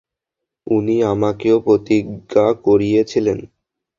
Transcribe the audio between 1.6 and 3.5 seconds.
প্রতিজ্ঞা করিয়ে ছিলেন।